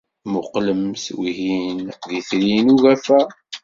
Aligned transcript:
Mmuqqlemt, 0.27 1.03
wihin 1.19 1.77
d 2.07 2.09
Itri 2.19 2.53
n 2.65 2.67
Ugafa. 2.73 3.19